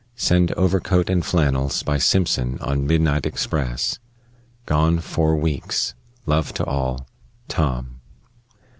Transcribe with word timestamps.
Send 0.15 0.51
overcoat 0.53 1.11
and 1.11 1.23
flannels 1.23 1.83
by 1.83 1.99
Simpson 1.99 2.57
on 2.59 2.87
midnight 2.87 3.27
express. 3.27 3.99
Gone 4.65 4.97
four 4.97 5.35
weeks. 5.35 5.93
Love 6.25 6.55
to 6.55 6.65
all. 6.65 7.05
TOM. 7.47 8.01